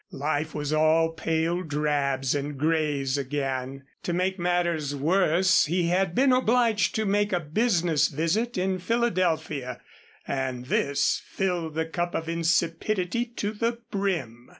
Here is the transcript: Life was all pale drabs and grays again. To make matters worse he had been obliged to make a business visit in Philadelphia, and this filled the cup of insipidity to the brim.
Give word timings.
Life 0.13 0.55
was 0.55 0.73
all 0.73 1.13
pale 1.13 1.61
drabs 1.61 2.33
and 2.33 2.57
grays 2.57 3.19
again. 3.19 3.83
To 4.01 4.13
make 4.13 4.39
matters 4.39 4.95
worse 4.95 5.65
he 5.65 5.89
had 5.89 6.15
been 6.15 6.33
obliged 6.33 6.95
to 6.95 7.05
make 7.05 7.31
a 7.31 7.39
business 7.39 8.07
visit 8.07 8.57
in 8.57 8.79
Philadelphia, 8.79 9.79
and 10.27 10.65
this 10.65 11.21
filled 11.23 11.75
the 11.75 11.85
cup 11.85 12.15
of 12.15 12.27
insipidity 12.27 13.25
to 13.25 13.51
the 13.51 13.77
brim. 13.91 14.49